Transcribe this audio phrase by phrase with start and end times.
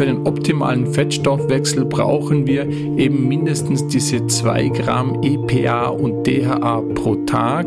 [0.00, 7.16] für den optimalen Fettstoffwechsel brauchen wir eben mindestens diese 2 Gramm EPA und DHA pro
[7.26, 7.66] Tag.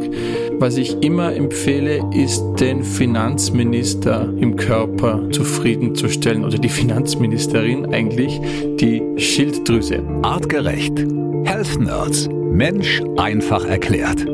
[0.57, 8.41] Was ich immer empfehle, ist den Finanzminister im Körper zufriedenzustellen oder die Finanzministerin eigentlich,
[8.79, 10.01] die Schilddrüse.
[10.23, 11.05] Artgerecht.
[11.43, 12.27] Health Nerds.
[12.31, 14.25] Mensch einfach erklärt.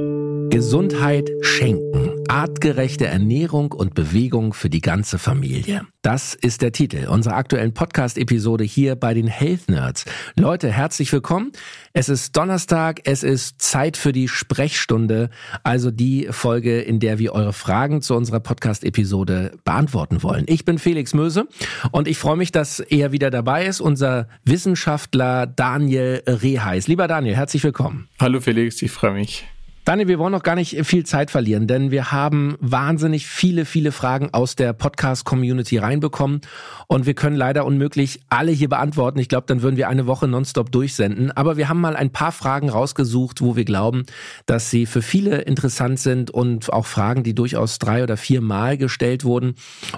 [0.52, 2.09] Gesundheit schenken.
[2.30, 5.88] Artgerechte Ernährung und Bewegung für die ganze Familie.
[6.04, 10.06] Das ist der Titel unserer aktuellen Podcast-Episode hier bei den Health Nerds.
[10.38, 11.52] Leute, herzlich willkommen.
[11.92, 15.32] Es ist Donnerstag, es ist Zeit für die Sprechstunde,
[15.64, 20.46] also die Folge, in der wir eure Fragen zu unserer Podcast-Episode beantworten wollen.
[20.48, 21.48] Ich bin Felix Möse
[21.92, 26.88] und ich freue mich, dass er wieder dabei ist, unser Wissenschaftler Daniel Reheis.
[26.88, 28.08] Lieber Daniel, herzlich willkommen.
[28.20, 29.48] Hallo Felix, ich freue mich.
[29.90, 33.92] Daniel, wir wollen noch gar nicht viel Zeit verlieren, denn wir haben wahnsinnig viele, viele
[33.92, 36.42] Fragen aus der Podcast-Community reinbekommen
[36.86, 39.18] und wir können leider unmöglich alle hier beantworten.
[39.18, 41.32] Ich glaube, dann würden wir eine Woche nonstop durchsenden.
[41.32, 44.06] Aber wir haben mal ein paar Fragen rausgesucht, wo wir glauben,
[44.46, 48.78] dass sie für viele interessant sind und auch Fragen, die durchaus drei oder vier Mal
[48.78, 49.56] gestellt wurden.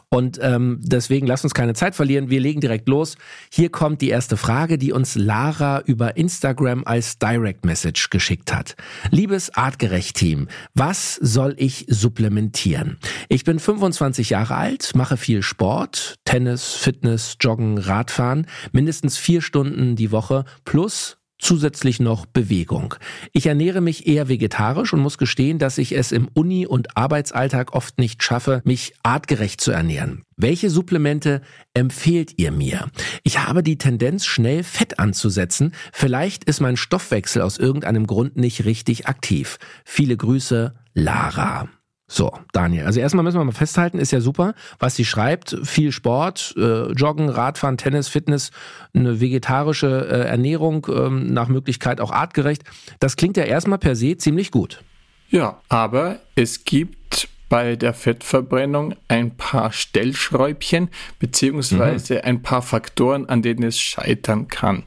[0.07, 2.29] Und ähm, deswegen lasst uns keine Zeit verlieren.
[2.29, 3.17] Wir legen direkt los.
[3.51, 8.77] Hier kommt die erste Frage, die uns Lara über Instagram als Direct Message geschickt hat.
[9.11, 10.47] Liebes Art Artgerecht-Team.
[10.75, 12.99] Was soll ich supplementieren?
[13.29, 19.95] Ich bin 25 Jahre alt, mache viel Sport, Tennis, Fitness, Joggen, Radfahren, mindestens vier Stunden
[19.95, 22.95] die Woche plus zusätzlich noch Bewegung.
[23.33, 27.73] Ich ernähre mich eher vegetarisch und muss gestehen, dass ich es im Uni- und Arbeitsalltag
[27.73, 30.23] oft nicht schaffe, mich artgerecht zu ernähren.
[30.37, 31.41] Welche Supplemente
[31.73, 32.89] empfehlt ihr mir?
[33.23, 35.73] Ich habe die Tendenz, schnell Fett anzusetzen.
[35.91, 39.57] Vielleicht ist mein Stoffwechsel aus irgendeinem Grund nicht richtig aktiv.
[39.83, 41.69] Viele Grüße, Lara.
[42.13, 42.85] So, Daniel.
[42.85, 45.57] Also erstmal müssen wir mal festhalten, ist ja super, was sie schreibt.
[45.63, 48.51] Viel Sport, äh, Joggen, Radfahren, Tennis, Fitness,
[48.93, 52.63] eine vegetarische äh, Ernährung, ähm, nach Möglichkeit auch artgerecht.
[52.99, 54.83] Das klingt ja erstmal per se ziemlich gut.
[55.29, 62.21] Ja, aber es gibt bei der Fettverbrennung ein paar Stellschräubchen beziehungsweise mhm.
[62.23, 64.83] ein paar Faktoren, an denen es scheitern kann.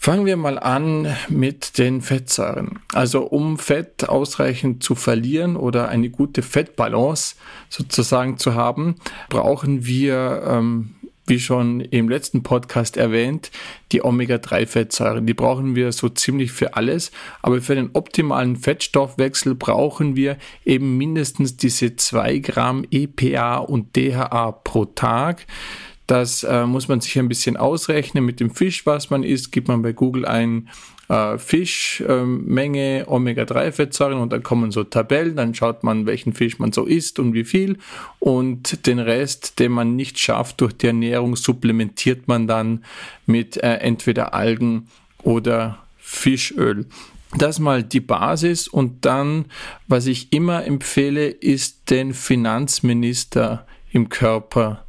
[0.00, 2.78] Fangen wir mal an mit den Fettsäuren.
[2.94, 7.34] Also um Fett ausreichend zu verlieren oder eine gute Fettbalance
[7.68, 8.94] sozusagen zu haben,
[9.28, 10.94] brauchen wir, ähm,
[11.26, 13.50] wie schon im letzten Podcast erwähnt,
[13.90, 15.26] die Omega-3-Fettsäuren.
[15.26, 17.10] Die brauchen wir so ziemlich für alles,
[17.42, 24.52] aber für den optimalen Fettstoffwechsel brauchen wir eben mindestens diese 2 Gramm EPA und DHA
[24.52, 25.44] pro Tag.
[26.08, 29.52] Das äh, muss man sich ein bisschen ausrechnen mit dem Fisch, was man isst.
[29.52, 30.70] Gibt man bei Google ein
[31.10, 35.36] äh, Fischmenge, ähm, Omega-3-Fettsäuren und dann kommen so Tabellen.
[35.36, 37.76] Dann schaut man, welchen Fisch man so isst und wie viel.
[38.20, 42.86] Und den Rest, den man nicht schafft durch die Ernährung, supplementiert man dann
[43.26, 44.88] mit äh, entweder Algen
[45.22, 46.86] oder Fischöl.
[47.36, 49.44] Das mal die Basis und dann,
[49.88, 54.86] was ich immer empfehle, ist den Finanzminister im Körper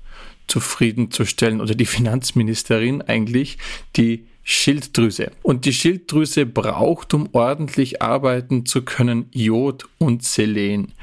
[0.50, 3.58] zufriedenzustellen oder die Finanzministerin eigentlich,
[3.96, 5.32] die Schilddrüse.
[5.44, 10.94] Und die Schilddrüse braucht, um ordentlich arbeiten zu können, Jod und Selen.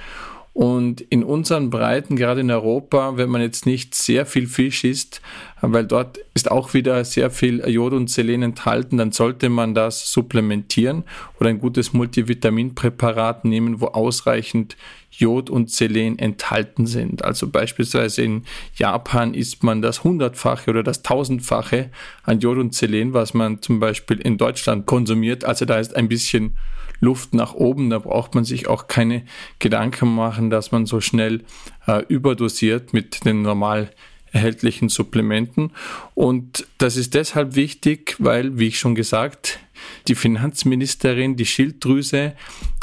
[0.57, 5.21] Und in unseren Breiten, gerade in Europa, wenn man jetzt nicht sehr viel Fisch isst,
[5.61, 10.11] weil dort ist auch wieder sehr viel Jod und Selen enthalten, dann sollte man das
[10.11, 11.05] supplementieren
[11.39, 14.79] oder ein gutes Multivitaminpräparat nehmen, wo ausreichend
[15.11, 17.23] Jod und Selen enthalten sind.
[17.23, 18.45] Also beispielsweise in
[18.77, 21.91] Japan isst man das hundertfache oder das tausendfache
[22.23, 25.45] an Jod und Selen, was man zum Beispiel in Deutschland konsumiert.
[25.45, 26.57] Also da ist ein bisschen
[27.01, 27.91] Luft nach oben.
[27.91, 29.23] Da braucht man sich auch keine
[29.59, 31.45] Gedanken machen, dass man so schnell
[31.87, 33.91] äh, überdosiert mit den normal
[34.33, 35.73] erhältlichen Supplementen.
[36.15, 39.61] Und das ist deshalb wichtig, weil, wie ich schon gesagt,
[40.09, 42.35] die Finanzministerin die Schilddrüse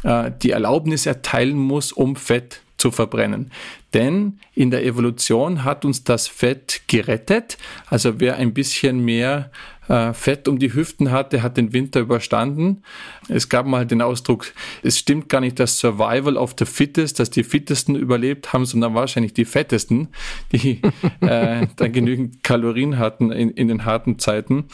[0.03, 3.52] äh, die Erlaubnis erteilen muss, um Fett zu verbrennen.
[3.94, 7.57] Denn in der Evolution hat uns das Fett gerettet.
[7.88, 9.52] Also wer ein bisschen mehr
[9.88, 12.84] äh, Fett um die Hüften hatte, hat den Winter überstanden.
[13.30, 17.30] Es gab mal den Ausdruck, es stimmt gar nicht das Survival of the Fittest, dass
[17.30, 20.09] die Fittesten überlebt haben, sondern wahrscheinlich die Fettesten,
[20.52, 20.82] die
[21.22, 24.66] äh, dann genügend Kalorien hatten in, in den harten Zeiten.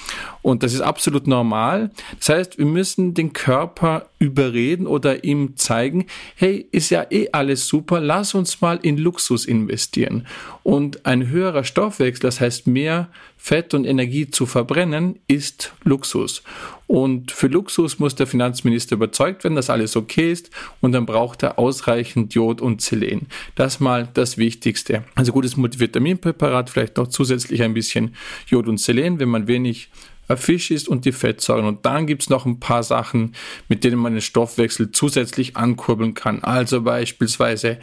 [0.41, 1.91] Und das ist absolut normal.
[2.17, 6.05] Das heißt, wir müssen den Körper überreden oder ihm zeigen,
[6.35, 10.27] hey, ist ja eh alles super, lass uns mal in Luxus investieren.
[10.61, 16.43] Und ein höherer Stoffwechsel, das heißt mehr Fett und Energie zu verbrennen, ist Luxus.
[16.85, 20.49] Und für Luxus muss der Finanzminister überzeugt werden, dass alles okay ist
[20.81, 23.27] und dann braucht er ausreichend Jod und Selen.
[23.55, 25.03] Das mal das Wichtigste.
[25.15, 28.15] Also gutes Multivitaminpräparat, vielleicht noch zusätzlich ein bisschen
[28.47, 29.89] Jod und Selen, wenn man wenig
[30.37, 31.65] Fisch ist und die Fettsäuren.
[31.65, 33.35] Und dann gibt's noch ein paar Sachen,
[33.67, 36.43] mit denen man den Stoffwechsel zusätzlich ankurbeln kann.
[36.43, 37.79] Also beispielsweise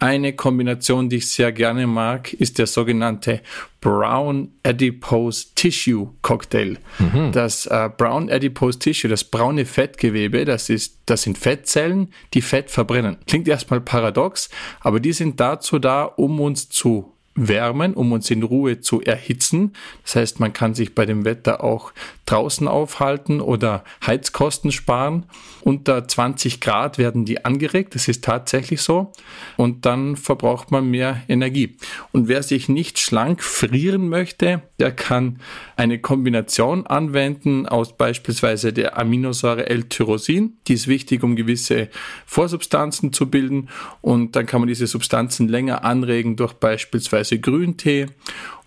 [0.00, 3.42] eine Kombination, die ich sehr gerne mag, ist der sogenannte
[3.82, 6.78] Brown Adipose Tissue Cocktail.
[6.98, 7.32] Mhm.
[7.32, 12.70] Das äh, Brown Adipose Tissue, das braune Fettgewebe, das ist, das sind Fettzellen, die Fett
[12.70, 13.18] verbrennen.
[13.26, 14.48] Klingt erstmal paradox,
[14.80, 17.12] aber die sind dazu da, um uns zu
[17.48, 19.72] wärmen, um uns in Ruhe zu erhitzen.
[20.04, 21.92] Das heißt, man kann sich bei dem Wetter auch
[22.26, 25.26] draußen aufhalten oder Heizkosten sparen.
[25.62, 29.12] Unter 20 Grad werden die angeregt, das ist tatsächlich so.
[29.56, 31.76] Und dann verbraucht man mehr Energie.
[32.12, 35.40] Und wer sich nicht schlank frieren möchte, der kann
[35.76, 40.56] eine Kombination anwenden aus beispielsweise der Aminosäure L-Tyrosin.
[40.66, 41.88] Die ist wichtig, um gewisse
[42.26, 43.68] Vorsubstanzen zu bilden.
[44.00, 48.06] Und dann kann man diese Substanzen länger anregen durch beispielsweise Grüntee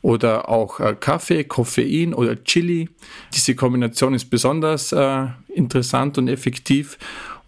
[0.01, 2.89] oder auch äh, Kaffee, Koffein oder Chili.
[3.33, 6.97] Diese Kombination ist besonders äh, interessant und effektiv.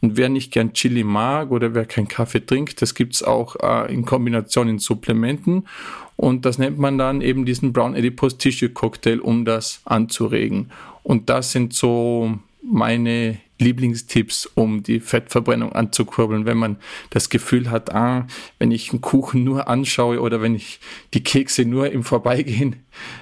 [0.02, 3.94] Und wer nicht gern Chili mag oder wer keinen Kaffee trinkt, das gibt's auch äh,
[3.94, 5.68] in Kombination in Supplementen.
[6.16, 10.72] Und das nennt man dann eben diesen Brown Adipose Tissue Cocktail, um das anzuregen.
[11.04, 16.78] Und das sind so meine Lieblingstipps, um die Fettverbrennung anzukurbeln, wenn man
[17.10, 18.28] das Gefühl hat, ah,
[18.60, 20.80] wenn ich einen Kuchen nur anschaue oder wenn ich
[21.14, 22.78] die Kekse nur im Vorbeigehen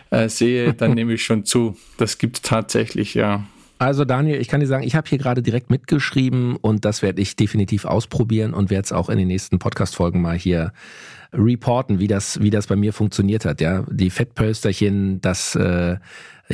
[0.10, 1.78] äh, sehe, dann nehme ich schon zu.
[1.98, 3.46] Das gibt es tatsächlich, ja.
[3.80, 7.22] Also Daniel, ich kann dir sagen, ich habe hier gerade direkt mitgeschrieben und das werde
[7.22, 10.72] ich definitiv ausprobieren und werde es auch in den nächsten Podcast-Folgen mal hier
[11.34, 13.60] reporten, wie das, wie das bei mir funktioniert hat.
[13.60, 15.98] Ja, die Fettpölsterchen, das äh,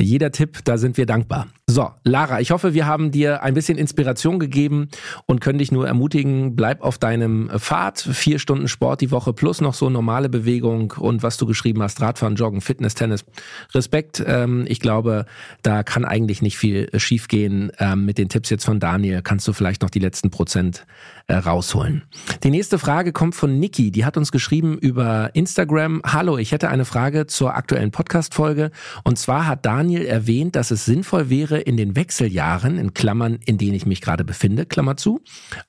[0.02, 1.48] jeder Tipp, da sind wir dankbar.
[1.66, 4.88] So, Lara, ich hoffe, wir haben dir ein bisschen Inspiration gegeben
[5.26, 8.00] und können dich nur ermutigen, bleib auf deinem Pfad.
[8.00, 12.00] Vier Stunden Sport die Woche plus noch so normale Bewegung und was du geschrieben hast,
[12.00, 13.24] Radfahren, Joggen, Fitness, Tennis.
[13.72, 14.22] Respekt.
[14.26, 15.26] Ähm, ich glaube,
[15.62, 17.70] da kann eigentlich nicht viel schiefgehen.
[17.78, 20.86] Ähm, mit den Tipps jetzt von Daniel kannst du vielleicht noch die letzten Prozent
[21.28, 22.02] äh, rausholen.
[22.42, 23.92] Die nächste Frage kommt von Niki.
[23.92, 26.02] Die hat uns geschrieben über Instagram.
[26.04, 28.72] Hallo, ich hätte eine Frage zur aktuellen Podcast-Folge.
[29.04, 33.58] Und zwar hat Daniel erwähnt, dass es sinnvoll wäre, in den Wechseljahren, in Klammern, in
[33.58, 35.20] denen ich mich gerade befinde, Klammer zu,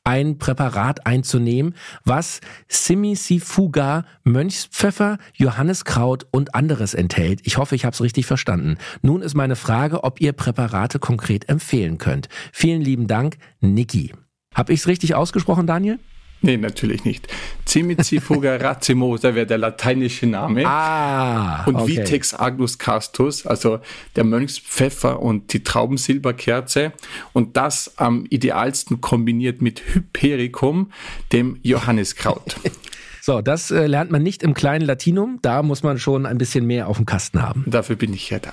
[0.04, 1.76] ein Präparat einzunehmen,
[2.06, 7.42] was Simisifuga, Mönchspfeffer, Johanniskraut und anderes enthält.
[7.44, 8.78] Ich hoffe, ich habe es richtig verstanden.
[9.02, 12.30] Nun ist meine Frage, ob ihr Präparate konkret empfehlen könnt.
[12.52, 14.14] Vielen lieben Dank, Niki.
[14.54, 16.00] Habe ich es richtig ausgesprochen, Daniel?
[16.44, 17.28] Nee, natürlich nicht.
[17.68, 20.66] Cimicifuga racimosa wäre der lateinische Name.
[20.66, 21.98] Ah, und okay.
[21.98, 23.80] Vitex agnus castus, also
[24.16, 26.94] der Mönchspfeffer und die Traubensilberkerze.
[27.34, 30.92] Und das am idealsten kombiniert mit Hypericum,
[31.32, 32.56] dem Johanniskraut.
[33.24, 35.38] So, das äh, lernt man nicht im kleinen Latinum.
[35.44, 37.66] Da muss man schon ein bisschen mehr auf dem Kasten haben.
[37.68, 38.52] Dafür bin ich ja da.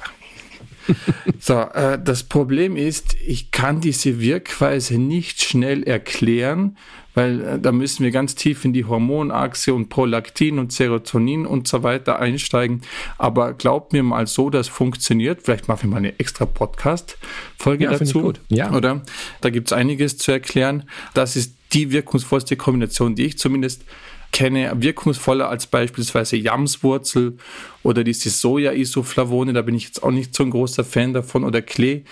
[1.41, 6.77] so, äh, das Problem ist, ich kann diese Wirkweise nicht schnell erklären,
[7.19, 11.67] weil äh, da müssen wir ganz tief in die Hormonachse und Prolaktin und Serotonin und
[11.67, 12.83] so weiter einsteigen.
[13.19, 15.43] Aber glaubt mir mal so, das funktioniert.
[15.43, 18.23] Vielleicht machen wir mal eine extra Podcast-Folge ja, dazu.
[18.23, 18.41] Gut.
[18.51, 18.73] Ja.
[18.73, 19.03] Oder?
[19.41, 20.85] Da gibt es einiges zu erklären.
[21.13, 23.83] Das ist die wirkungsvollste Kombination, die ich zumindest
[24.31, 27.37] kenne, wirkungsvoller als beispielsweise Jamswurzel
[27.83, 31.63] oder diese Soja-Isoflavone, da bin ich jetzt auch nicht so ein großer Fan davon, oder
[31.63, 32.03] Klee.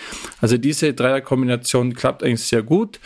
[0.40, 2.98] Also diese Dreierkombination klappt eigentlich sehr gut.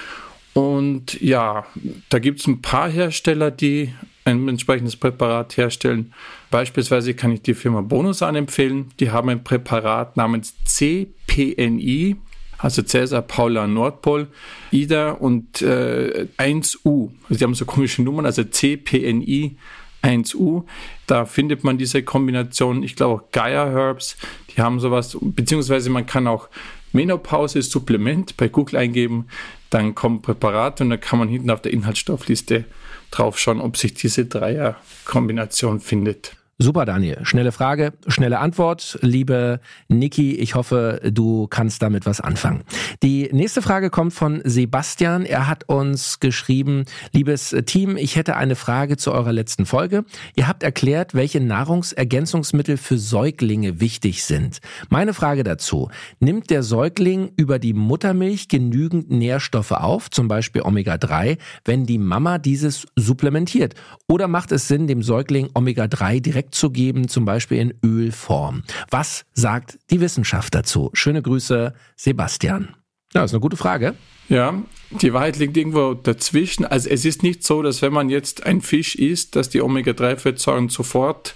[0.52, 1.64] Und ja,
[2.09, 3.92] da gibt es ein paar Hersteller, die
[4.25, 6.12] ein entsprechendes Präparat herstellen.
[6.50, 8.90] Beispielsweise kann ich die Firma Bonusan empfehlen.
[8.99, 12.16] Die haben ein Präparat namens CPNI,
[12.59, 14.28] also Cäsar, Paula, Nordpol,
[14.71, 17.11] Ida und äh, 1U.
[17.28, 19.57] Also die haben so komische Nummern, also CPNI
[20.02, 20.64] 1U.
[21.07, 24.16] Da findet man diese Kombination, ich glaube auch Gaia Herbs,
[24.50, 26.49] die haben sowas, beziehungsweise man kann auch
[26.93, 29.27] Menopause Supplement bei Google eingeben,
[29.71, 32.65] dann kommen Präparate und da kann man hinten auf der Inhaltsstoffliste
[33.11, 36.37] drauf schauen, ob sich diese Dreier-Kombination findet.
[36.62, 37.21] Super, Daniel.
[37.23, 38.99] Schnelle Frage, schnelle Antwort.
[39.00, 42.64] Liebe Niki, ich hoffe, du kannst damit was anfangen.
[43.02, 45.25] Die nächste Frage kommt von Sebastian.
[45.25, 50.05] Er hat uns geschrieben, liebes Team, ich hätte eine Frage zu eurer letzten Folge.
[50.37, 54.59] Ihr habt erklärt, welche Nahrungsergänzungsmittel für Säuglinge wichtig sind.
[54.90, 55.88] Meine Frage dazu,
[56.19, 62.37] nimmt der Säugling über die Muttermilch genügend Nährstoffe auf, zum Beispiel Omega-3, wenn die Mama
[62.37, 63.76] dieses supplementiert?
[64.09, 68.62] Oder macht es Sinn, dem Säugling Omega-3 direkt zu geben, zum Beispiel in Ölform.
[68.90, 70.90] Was sagt die Wissenschaft dazu?
[70.92, 72.76] Schöne Grüße, Sebastian.
[73.12, 73.95] Ja, ist eine gute Frage.
[74.28, 76.64] Ja, die Wahrheit liegt irgendwo dazwischen.
[76.64, 80.69] Also es ist nicht so, dass wenn man jetzt ein Fisch isst, dass die Omega-3-Fettsäuren
[80.69, 81.35] sofort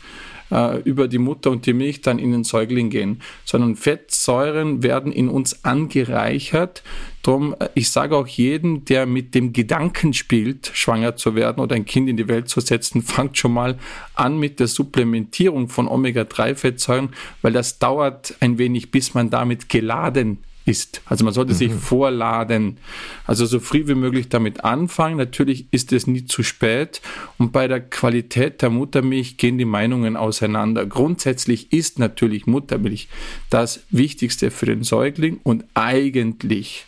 [0.55, 5.13] äh, über die Mutter und die Milch dann in den Säugling gehen, sondern Fettsäuren werden
[5.13, 6.83] in uns angereichert.
[7.23, 11.75] Drum, äh, ich sage auch jedem, der mit dem Gedanken spielt, schwanger zu werden oder
[11.75, 13.79] ein Kind in die Welt zu setzen, fangt schon mal
[14.15, 17.11] an mit der Supplementierung von Omega-3-Fettsäuren,
[17.43, 21.03] weil das dauert ein wenig, bis man damit geladen ist.
[21.07, 21.57] Also man sollte mhm.
[21.57, 22.79] sich vorladen.
[23.27, 25.17] Also so früh wie möglich damit anfangen.
[25.17, 27.03] Natürlich ist es nie zu spät.
[27.39, 30.87] Und bei der Qualität der Muttermilch gehen die Meinungen auseinander.
[30.87, 33.09] Grundsätzlich ist natürlich Muttermilch
[33.51, 36.87] das Wichtigste für den Säugling und eigentlich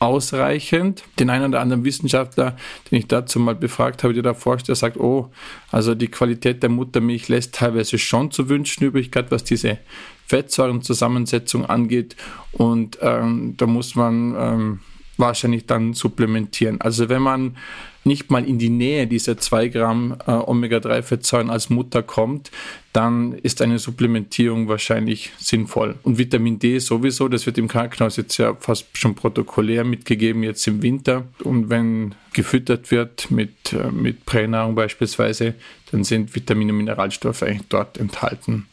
[0.00, 1.04] ausreichend.
[1.18, 2.56] Den einen oder anderen Wissenschaftler,
[2.90, 5.30] den ich dazu mal befragt habe, der da forscht, der sagt, oh,
[5.70, 9.78] also die Qualität der Muttermilch lässt teilweise schon zu wünschen übrig, gerade was diese
[10.26, 12.16] Fettsäurenzusammensetzung angeht.
[12.52, 14.80] Und ähm, da muss man ähm,
[15.18, 16.80] wahrscheinlich dann supplementieren.
[16.80, 17.56] Also wenn man
[18.04, 22.50] nicht mal in die Nähe dieser 2 Gramm äh, Omega-3-Fettsäuren als Mutter kommt,
[22.92, 25.96] dann ist eine Supplementierung wahrscheinlich sinnvoll.
[26.02, 30.66] Und Vitamin D sowieso, das wird im Krankenhaus jetzt ja fast schon protokollär mitgegeben, jetzt
[30.66, 31.24] im Winter.
[31.44, 35.54] Und wenn gefüttert wird mit, äh, mit Pränahrung beispielsweise,
[35.92, 38.66] dann sind Vitamine und Mineralstoffe eigentlich dort enthalten.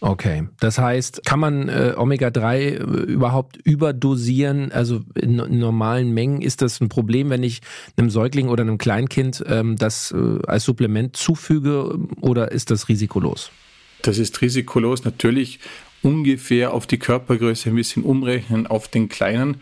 [0.00, 4.70] Okay, das heißt, kann man äh, Omega-3 äh, überhaupt überdosieren?
[4.70, 7.60] Also in, in, normalen Mengen ist das ein Problem, wenn ich
[7.96, 13.50] einem Säugling oder einem Kleinkind ähm, das äh, als Supplement zufüge oder ist das risikolos?
[14.02, 15.04] Das ist risikolos.
[15.04, 15.58] Natürlich
[16.02, 19.56] ungefähr auf die Körpergröße ein bisschen umrechnen auf den Kleinen.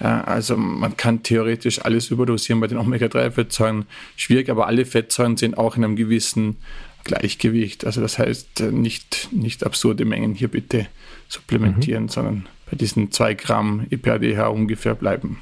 [0.00, 3.86] Äh, also man kann theoretisch alles überdosieren bei den Omega-3-Fettsäuren.
[4.16, 6.56] Schwierig, aber alle Fettsäuren sind auch in einem gewissen
[7.08, 7.84] Gleichgewicht.
[7.84, 10.86] Also das heißt, äh, nicht, nicht absurde Mengen hier bitte
[11.28, 12.08] supplementieren, mhm.
[12.08, 15.40] sondern bei diesen 2 Gramm EPADH ungefähr bleiben.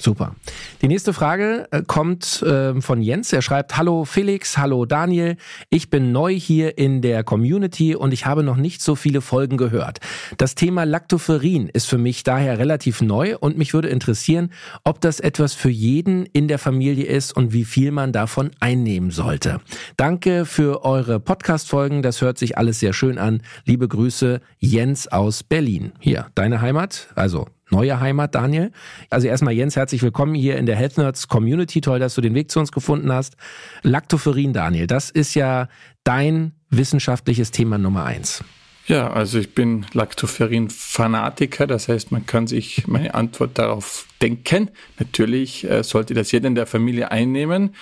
[0.00, 0.36] Super.
[0.80, 3.32] Die nächste Frage äh, kommt äh, von Jens.
[3.32, 5.36] Er schreibt, Hallo Felix, hallo Daniel.
[5.70, 9.56] Ich bin neu hier in der Community und ich habe noch nicht so viele Folgen
[9.56, 9.98] gehört.
[10.36, 14.52] Das Thema Lactoferrin ist für mich daher relativ neu und mich würde interessieren,
[14.84, 19.10] ob das etwas für jeden in der Familie ist und wie viel man davon einnehmen
[19.10, 19.60] sollte.
[19.96, 22.02] Danke für eure Podcast-Folgen.
[22.02, 23.42] Das hört sich alles sehr schön an.
[23.64, 25.90] Liebe Grüße, Jens aus Berlin.
[25.98, 28.72] Hier, deine Heimat, also neue Heimat, Daniel.
[29.10, 31.80] Also erstmal Jens, herzlich willkommen hier in der Health Nerds Community.
[31.80, 33.36] Toll, dass du den Weg zu uns gefunden hast.
[33.82, 35.68] Lactoferin, Daniel, das ist ja
[36.04, 38.42] dein wissenschaftliches Thema Nummer eins.
[38.86, 44.70] Ja, also ich bin Lactoferin-Fanatiker, das heißt, man kann sich meine Antwort darauf denken.
[44.98, 47.74] Natürlich äh, sollte das jeder in der Familie einnehmen.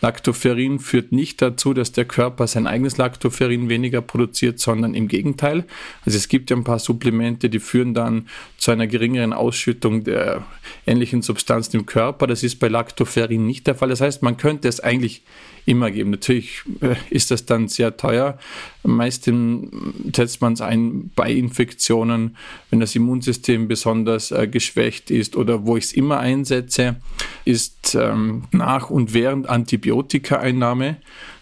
[0.00, 5.64] Lactoferin führt nicht dazu, dass der Körper sein eigenes Lactoferin weniger produziert, sondern im Gegenteil.
[6.04, 10.44] Also es gibt ja ein paar Supplemente, die führen dann zu einer geringeren Ausschüttung der
[10.86, 12.26] ähnlichen Substanzen im Körper.
[12.26, 13.88] Das ist bei Lactoferin nicht der Fall.
[13.88, 15.22] Das heißt, man könnte es eigentlich
[15.66, 16.10] immer geben.
[16.10, 18.38] Natürlich äh, ist das dann sehr teuer.
[18.82, 19.70] Meistens
[20.14, 22.36] setzt man es ein bei Infektionen,
[22.70, 26.96] wenn das Immunsystem besonders äh, geschwächt ist oder wo ich es immer einsetze,
[27.44, 30.96] ist ähm, nach und während Antibiotikaeinnahme.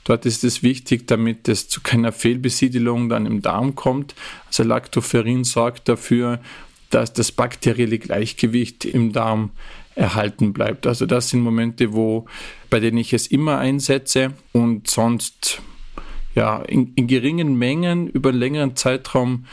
[0.05, 4.15] Dort ist es wichtig, damit es zu keiner Fehlbesiedelung dann im Darm kommt.
[4.47, 6.41] Also Lactoferrin sorgt dafür,
[6.91, 9.51] dass das bakterielle Gleichgewicht im Darm
[9.95, 10.87] erhalten bleibt.
[10.87, 12.27] Also das sind Momente, wo,
[12.71, 15.63] bei denen ich es immer einsetze und sonst
[16.35, 19.45] ja, in, in geringen Mengen über einen längeren Zeitraum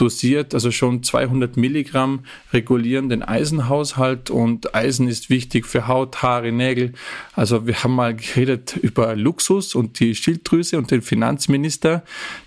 [0.00, 2.20] dosiert, also schon 200 Milligramm
[2.52, 6.92] regulieren den Eisenhaushalt und Eisen ist wichtig für Haut, Haare, Nägel.
[7.34, 12.02] Also wir haben mal geredet über Luxus und die Schilddrüse und den Finanzminister,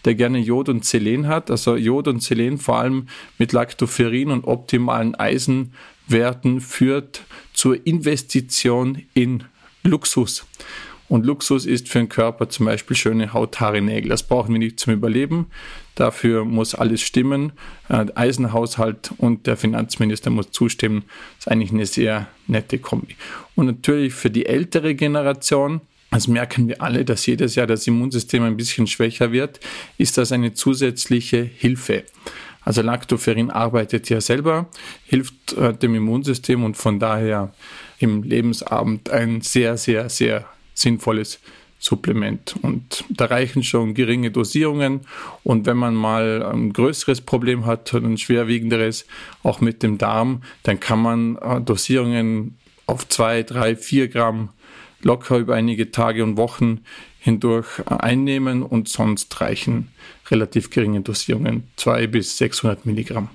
[0.06, 1.52] der gerne Jod und Selen hat.
[1.52, 3.08] Also Jod und Selen vor allem
[3.38, 7.22] mit Lactoferrin und optimalen Eisenwerten führt
[7.54, 9.44] zur Investition in
[9.84, 10.46] Luxus.
[11.14, 14.10] Und Luxus ist für den Körper zum Beispiel schöne Haut, Haare, Nägel.
[14.10, 15.46] Das brauchen wir nicht zum Überleben.
[15.94, 17.52] Dafür muss alles stimmen.
[17.88, 21.04] Äh, der Eisenhaushalt und der Finanzminister muss zustimmen.
[21.38, 23.16] Das ist eigentlich eine sehr nette Kombi.
[23.54, 28.42] Und natürlich für die ältere Generation das merken wir alle, dass jedes Jahr das Immunsystem
[28.44, 29.60] ein bisschen schwächer wird,
[30.00, 32.06] ist das eine zusätzliche Hilfe.
[32.62, 34.68] Also Lactoferrin arbeitet ja selber,
[35.06, 37.54] hilft äh, dem Immunsystem und von daher
[38.00, 41.40] im Lebensabend ein sehr, sehr, sehr sinnvolles
[41.84, 42.56] Supplement.
[42.62, 45.02] Und da reichen schon geringe Dosierungen.
[45.44, 49.06] Und wenn man mal ein größeres Problem hat, ein schwerwiegenderes,
[49.44, 54.50] auch mit dem Darm, dann kann man äh, Dosierungen auf zwei, drei, vier Gramm
[55.02, 56.82] locker über einige Tage und Wochen
[57.20, 59.90] hindurch äh, einnehmen und sonst reichen
[60.32, 63.30] relativ geringe Dosierungen, 200 bis 600 Milligramm.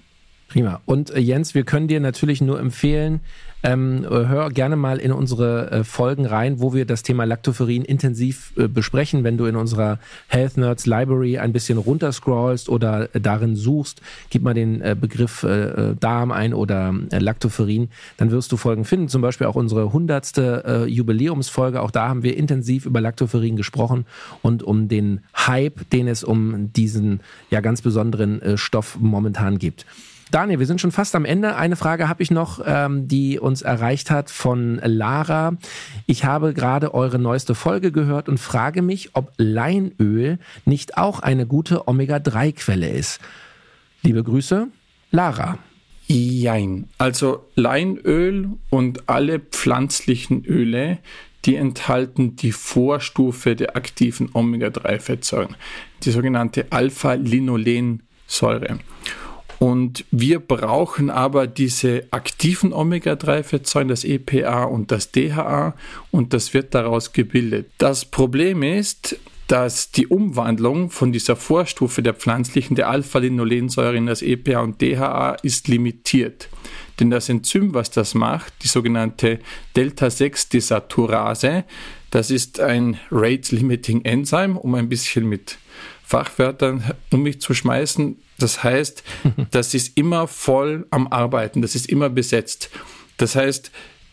[0.48, 0.80] Prima.
[0.86, 3.20] Und äh, Jens, wir können dir natürlich nur empfehlen,
[3.62, 8.52] ähm, hör gerne mal in unsere äh, Folgen rein, wo wir das Thema Lactoferrin intensiv
[8.56, 9.24] äh, besprechen.
[9.24, 9.98] Wenn du in unserer
[10.28, 14.00] Health Nerds Library ein bisschen runterscrollst oder äh, darin suchst,
[14.30, 19.08] gib mal den äh, Begriff äh, Darm ein oder Lactoferrin, dann wirst du Folgen finden.
[19.08, 21.80] Zum Beispiel auch unsere hundertste Jubiläumsfolge.
[21.80, 24.06] Auch da haben wir intensiv über Lactoferrin gesprochen
[24.42, 29.86] und um den Hype, den es um diesen ja ganz besonderen Stoff momentan gibt.
[30.30, 31.56] Daniel, wir sind schon fast am Ende.
[31.56, 35.56] Eine Frage habe ich noch, ähm, die uns erreicht hat von Lara.
[36.06, 41.46] Ich habe gerade eure neueste Folge gehört und frage mich, ob Leinöl nicht auch eine
[41.46, 43.20] gute Omega-3-Quelle ist.
[44.02, 44.68] Liebe Grüße,
[45.10, 45.58] Lara.
[46.06, 46.88] Jein.
[46.98, 50.98] Also Leinöl und alle pflanzlichen Öle,
[51.44, 55.56] die enthalten die Vorstufe der aktiven Omega-3-Fettsäuren,
[56.02, 58.78] die sogenannte Alpha-Linolensäure.
[59.58, 65.74] Und wir brauchen aber diese aktiven Omega-3-Fettsäuren, das EPA und das DHA,
[66.12, 67.70] und das wird daraus gebildet.
[67.78, 74.22] Das Problem ist, dass die Umwandlung von dieser Vorstufe der pflanzlichen, der Alpha-Linolensäure in das
[74.22, 76.48] EPA und DHA ist limitiert.
[77.00, 79.38] Denn das Enzym, was das macht, die sogenannte
[79.74, 81.64] Delta-6-Desaturase,
[82.10, 85.58] das ist ein Rate-Limiting-Enzyme, um ein bisschen mit
[86.04, 88.16] Fachwörtern um mich zu schmeißen.
[88.38, 89.02] Das heißt,
[89.50, 92.70] das ist immer voll am Arbeiten, das ist immer besetzt.
[93.16, 93.70] Das heißt,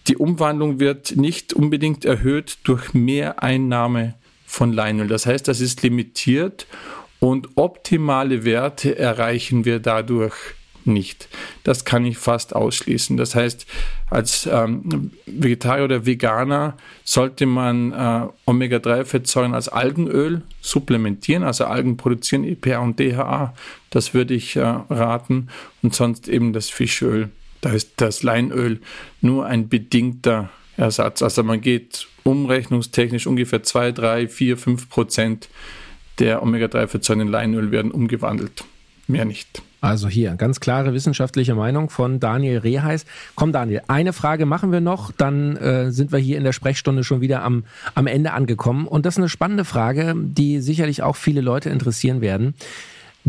[0.07, 4.13] die Umwandlung wird nicht unbedingt erhöht durch mehr Einnahme
[4.45, 5.07] von Leinöl.
[5.07, 6.67] Das heißt, das ist limitiert
[7.19, 10.35] und optimale Werte erreichen wir dadurch
[10.85, 11.27] nicht.
[11.63, 13.17] Das kann ich fast ausschließen.
[13.17, 13.65] Das heißt,
[14.09, 22.43] als ähm, Vegetarier oder Veganer sollte man äh, Omega-3-Fettsäuren als Algenöl supplementieren, also Algen produzieren
[22.43, 23.53] EPA und DHA.
[23.95, 25.47] Das würde ich äh, raten.
[25.81, 27.29] Und sonst eben das Fischöl.
[27.61, 28.81] Da ist das Leinöl
[29.21, 31.21] nur ein bedingter Ersatz.
[31.21, 35.47] Also man geht umrechnungstechnisch ungefähr 2, 3, 4, 5 Prozent
[36.19, 38.65] der Omega-3-Fettsäuren in Leinöl werden umgewandelt.
[39.07, 39.61] Mehr nicht.
[39.79, 43.05] Also hier, ganz klare wissenschaftliche Meinung von Daniel Reheis.
[43.35, 47.05] Komm, Daniel, eine Frage machen wir noch, dann äh, sind wir hier in der Sprechstunde
[47.05, 48.87] schon wieder am, am Ende angekommen.
[48.87, 52.55] Und das ist eine spannende Frage, die sicherlich auch viele Leute interessieren werden.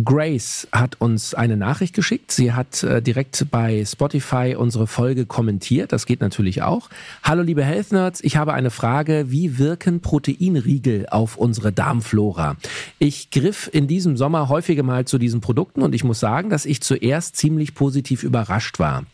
[0.05, 2.31] Grace hat uns eine Nachricht geschickt.
[2.31, 5.91] Sie hat äh, direkt bei Spotify unsere Folge kommentiert.
[5.93, 6.91] Das geht natürlich auch.
[7.23, 9.31] Hallo liebe Health Nerds, ich habe eine Frage.
[9.31, 12.57] Wie wirken Proteinriegel auf unsere Darmflora?
[12.99, 16.67] Ich griff in diesem Sommer häufige mal zu diesen Produkten und ich muss sagen, dass
[16.67, 19.05] ich zuerst ziemlich positiv überrascht war.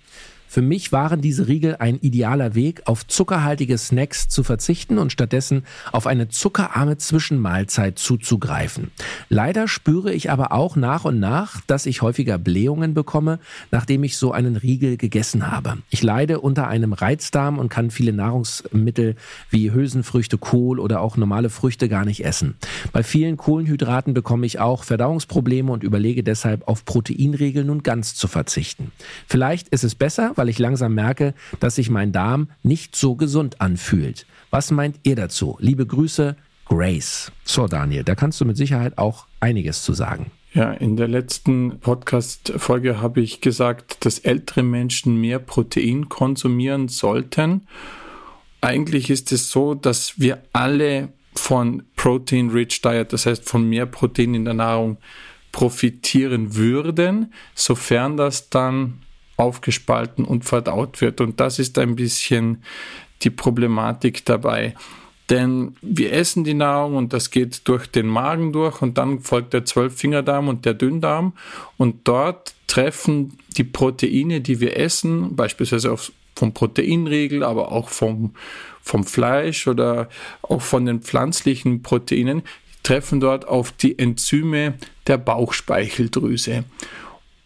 [0.52, 5.64] Für mich waren diese Riegel ein idealer Weg, auf zuckerhaltige Snacks zu verzichten und stattdessen
[5.92, 8.90] auf eine zuckerarme Zwischenmahlzeit zuzugreifen.
[9.30, 13.38] Leider spüre ich aber auch nach und nach, dass ich häufiger Blähungen bekomme,
[13.70, 15.78] nachdem ich so einen Riegel gegessen habe.
[15.88, 19.16] Ich leide unter einem Reizdarm und kann viele Nahrungsmittel
[19.48, 22.56] wie Hülsenfrüchte, Kohl oder auch normale Früchte gar nicht essen.
[22.92, 28.28] Bei vielen Kohlenhydraten bekomme ich auch Verdauungsprobleme und überlege deshalb auf Proteinriegel nun ganz zu
[28.28, 28.92] verzichten.
[29.26, 33.60] Vielleicht ist es besser, weil ich langsam merke, dass sich mein Darm nicht so gesund
[33.60, 34.26] anfühlt.
[34.50, 35.56] Was meint ihr dazu?
[35.60, 37.30] Liebe Grüße, Grace.
[37.44, 40.32] So, Daniel, da kannst du mit Sicherheit auch einiges zu sagen.
[40.52, 47.68] Ja, in der letzten Podcast-Folge habe ich gesagt, dass ältere Menschen mehr Protein konsumieren sollten.
[48.60, 54.34] Eigentlich ist es so, dass wir alle von Protein-Rich Diet, das heißt von mehr Protein
[54.34, 54.96] in der Nahrung,
[55.52, 59.02] profitieren würden, sofern das dann
[59.36, 61.20] aufgespalten und verdaut wird.
[61.20, 62.62] Und das ist ein bisschen
[63.22, 64.74] die Problematik dabei.
[65.30, 69.54] Denn wir essen die Nahrung und das geht durch den Magen durch und dann folgt
[69.54, 71.32] der Zwölffingerdarm und der Dünndarm
[71.78, 75.96] und dort treffen die Proteine, die wir essen, beispielsweise
[76.34, 78.34] vom Proteinriegel, aber auch vom,
[78.82, 80.08] vom Fleisch oder
[80.42, 82.42] auch von den pflanzlichen Proteinen,
[82.82, 84.74] treffen dort auf die Enzyme
[85.06, 86.64] der Bauchspeicheldrüse.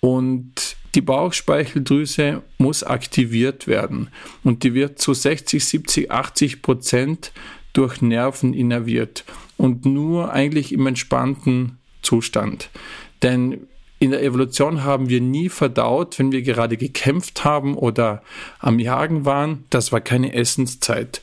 [0.01, 4.09] Und die Bauchspeicheldrüse muss aktiviert werden
[4.42, 7.32] und die wird zu 60, 70, 80 Prozent
[7.74, 9.24] durch Nerven innerviert
[9.59, 12.70] und nur eigentlich im entspannten Zustand.
[13.22, 13.66] Denn
[13.98, 18.22] in der Evolution haben wir nie verdaut, wenn wir gerade gekämpft haben oder
[18.59, 19.64] am Jagen waren.
[19.70, 21.20] Das war keine Essenszeit.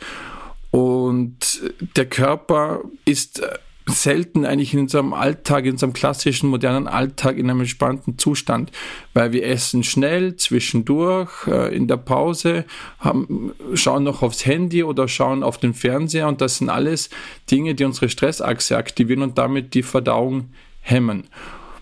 [0.72, 1.62] Und
[1.96, 3.44] der Körper ist
[3.86, 8.72] selten eigentlich in unserem Alltag, in unserem klassischen modernen Alltag in einem entspannten Zustand,
[9.14, 12.66] weil wir essen schnell zwischendurch äh, in der Pause,
[13.00, 17.10] haben, schauen noch aufs Handy oder schauen auf den Fernseher und das sind alles
[17.52, 20.50] Dinge, die unsere Stressachse aktivieren und damit die Verdauung
[20.82, 21.28] hemmen.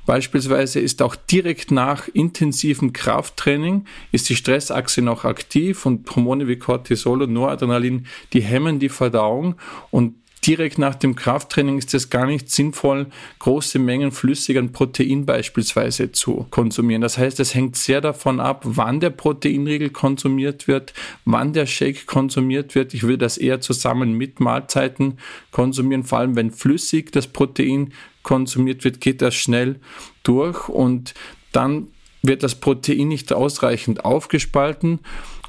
[0.06, 6.58] Beispielsweise ist auch direkt nach intensivem Krafttraining ist die Stressachse noch aktiv und Hormone wie
[6.58, 9.56] Cortisol und Noradrenalin, die hemmen die Verdauung
[9.92, 13.08] und direkt nach dem Krafttraining ist es gar nicht sinnvoll,
[13.40, 17.02] große Mengen flüssigen Protein beispielsweise zu konsumieren.
[17.02, 20.94] Das heißt, es hängt sehr davon ab, wann der Proteinriegel konsumiert wird,
[21.26, 22.94] wann der Shake konsumiert wird.
[22.94, 25.20] Ich würde das eher zusammen mit Mahlzeiten
[25.52, 29.80] konsumieren, vor allem wenn flüssig das Protein konsumiert wird, geht das schnell
[30.24, 31.14] durch und
[31.52, 31.88] dann
[32.24, 35.00] wird das Protein nicht ausreichend aufgespalten.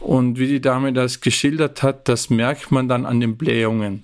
[0.00, 4.02] Und wie die Dame das geschildert hat, das merkt man dann an den Blähungen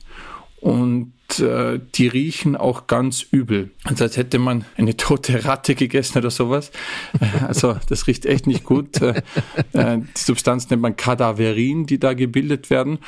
[0.61, 3.71] und äh, die riechen auch ganz übel.
[3.85, 6.71] Also als hätte man eine tote Ratte gegessen oder sowas.
[7.47, 9.01] Also das riecht echt nicht gut.
[9.03, 9.23] Äh,
[9.73, 12.99] äh, die Substanz nennt man Kadaverin, die da gebildet werden.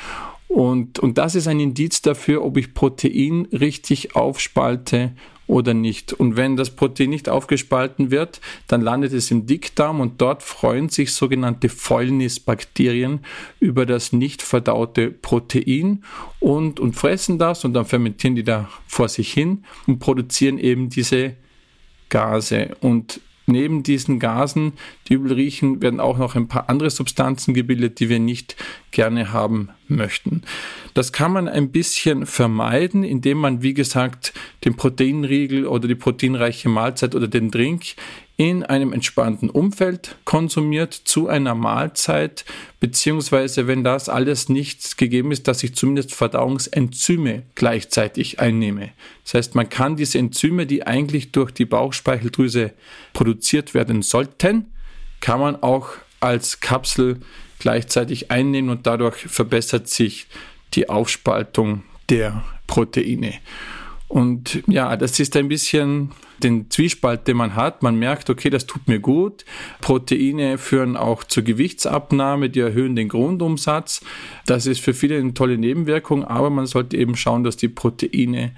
[0.53, 5.13] Und, und das ist ein Indiz dafür, ob ich Protein richtig aufspalte
[5.47, 6.11] oder nicht.
[6.11, 10.89] Und wenn das Protein nicht aufgespalten wird, dann landet es im Dickdarm und dort freuen
[10.89, 13.21] sich sogenannte Fäulnisbakterien
[13.61, 16.03] über das nicht verdaute Protein
[16.41, 20.89] und, und fressen das und dann fermentieren die da vor sich hin und produzieren eben
[20.89, 21.37] diese
[22.09, 22.75] Gase.
[22.81, 24.73] Und neben diesen Gasen,
[25.07, 28.57] die übel riechen, werden auch noch ein paar andere Substanzen gebildet, die wir nicht
[28.91, 30.43] gerne haben möchten.
[30.93, 34.33] Das kann man ein bisschen vermeiden, indem man, wie gesagt,
[34.65, 37.95] den Proteinriegel oder die proteinreiche Mahlzeit oder den Drink
[38.37, 42.43] in einem entspannten Umfeld konsumiert zu einer Mahlzeit,
[42.79, 48.89] beziehungsweise wenn das alles nicht gegeben ist, dass ich zumindest Verdauungsenzyme gleichzeitig einnehme.
[49.25, 52.73] Das heißt, man kann diese Enzyme, die eigentlich durch die Bauchspeicheldrüse
[53.13, 54.71] produziert werden sollten,
[55.19, 57.19] kann man auch als Kapsel
[57.61, 60.27] gleichzeitig einnehmen und dadurch verbessert sich
[60.73, 63.33] die Aufspaltung der Proteine.
[64.07, 66.11] Und ja, das ist ein bisschen
[66.43, 67.83] den Zwiespalt, den man hat.
[67.83, 69.45] Man merkt, okay, das tut mir gut.
[69.79, 74.01] Proteine führen auch zur Gewichtsabnahme, die erhöhen den Grundumsatz.
[74.47, 78.51] Das ist für viele eine tolle Nebenwirkung, aber man sollte eben schauen, dass die Proteine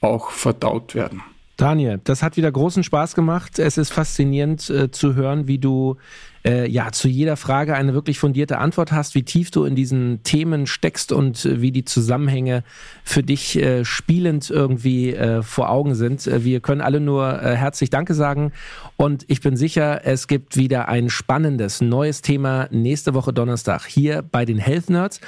[0.00, 1.22] auch verdaut werden.
[1.56, 3.58] Daniel, das hat wieder großen Spaß gemacht.
[3.58, 5.96] Es ist faszinierend äh, zu hören, wie du
[6.44, 10.22] äh, ja zu jeder Frage eine wirklich fundierte Antwort hast, wie tief du in diesen
[10.22, 12.64] Themen steckst und äh, wie die Zusammenhänge
[13.02, 16.26] für dich äh, spielend irgendwie äh, vor Augen sind.
[16.26, 18.52] Äh, wir können alle nur äh, herzlich Danke sagen
[18.96, 24.22] und ich bin sicher, es gibt wieder ein spannendes neues Thema nächste Woche Donnerstag hier
[24.22, 25.20] bei den Health Nerds.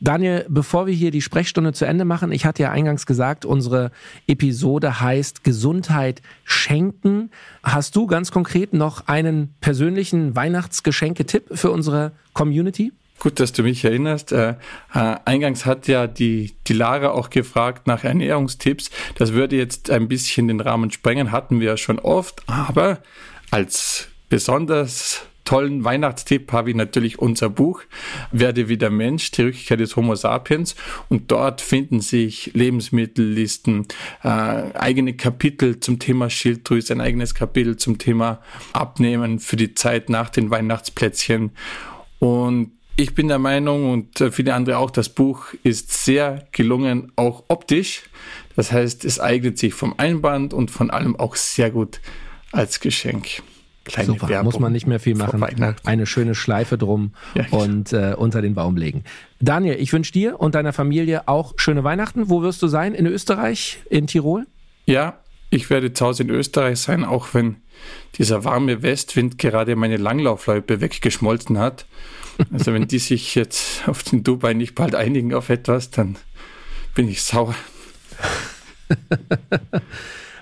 [0.00, 3.90] Daniel, bevor wir hier die Sprechstunde zu Ende machen, ich hatte ja eingangs gesagt, unsere
[4.26, 7.30] Episode heißt Gesundheit schenken.
[7.62, 12.92] Hast du ganz konkret noch einen persönlichen Weihnachtsgeschenketipp für unsere Community?
[13.18, 14.32] Gut, dass du mich erinnerst.
[14.32, 14.54] Äh,
[14.94, 18.90] äh, eingangs hat ja die, die Lara auch gefragt nach Ernährungstipps.
[19.16, 23.00] Das würde jetzt ein bisschen den Rahmen sprengen, hatten wir ja schon oft, aber
[23.50, 27.82] als besonders tollen Weihnachtstipp habe ich natürlich unser Buch
[28.32, 30.76] Werde wieder Mensch, die Rückkehr des Homo sapiens.
[31.08, 33.86] Und dort finden sich Lebensmittellisten,
[34.22, 38.40] äh, eigene Kapitel zum Thema Schilddrüse, ein eigenes Kapitel zum Thema
[38.72, 41.50] Abnehmen für die Zeit nach den Weihnachtsplätzchen.
[42.18, 47.44] Und ich bin der Meinung und viele andere auch, das Buch ist sehr gelungen, auch
[47.48, 48.02] optisch.
[48.56, 52.00] Das heißt, es eignet sich vom Einband und von allem auch sehr gut
[52.52, 53.42] als Geschenk.
[53.92, 55.42] Kleine Super, Werbung muss man nicht mehr viel machen.
[55.84, 59.04] Eine schöne Schleife drum ja, und äh, unter den Baum legen.
[59.40, 62.28] Daniel, ich wünsche dir und deiner Familie auch schöne Weihnachten.
[62.30, 62.94] Wo wirst du sein?
[62.94, 63.78] In Österreich?
[63.90, 64.46] In Tirol?
[64.86, 65.18] Ja,
[65.50, 67.56] ich werde zu Hause in Österreich sein, auch wenn
[68.16, 71.86] dieser warme Westwind gerade meine Langlaufloipe weggeschmolzen hat.
[72.52, 76.16] Also wenn die sich jetzt auf den Dubai nicht bald einigen auf etwas, dann
[76.94, 77.54] bin ich sauer.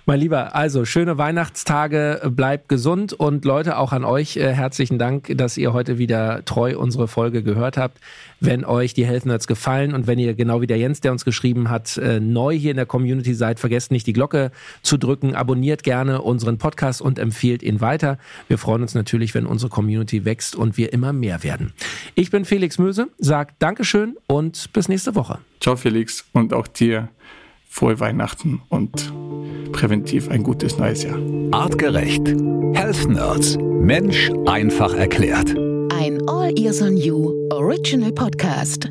[0.08, 5.30] Mein Lieber, also schöne Weihnachtstage, bleibt gesund und Leute, auch an euch äh, herzlichen Dank,
[5.36, 8.00] dass ihr heute wieder treu unsere Folge gehört habt.
[8.40, 11.26] Wenn euch die Health Nerds gefallen und wenn ihr genau wie der Jens, der uns
[11.26, 15.34] geschrieben hat, äh, neu hier in der Community seid, vergesst nicht die Glocke zu drücken,
[15.34, 18.16] abonniert gerne unseren Podcast und empfiehlt ihn weiter.
[18.48, 21.74] Wir freuen uns natürlich, wenn unsere Community wächst und wir immer mehr werden.
[22.14, 25.40] Ich bin Felix Möse, sagt Dankeschön und bis nächste Woche.
[25.60, 27.10] Ciao Felix und auch dir
[27.68, 29.12] frohe Weihnachten und
[29.72, 31.18] präventiv ein gutes neues Jahr.
[31.52, 32.26] Artgerecht.
[32.74, 33.56] Health Nerds.
[33.58, 35.54] Mensch einfach erklärt.
[35.92, 38.90] Ein All Ears on You Original Podcast.